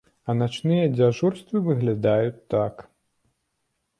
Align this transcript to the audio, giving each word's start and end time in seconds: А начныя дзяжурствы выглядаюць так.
А 0.31 0.35
начныя 0.37 0.85
дзяжурствы 0.95 1.61
выглядаюць 1.67 2.43
так. 2.53 2.75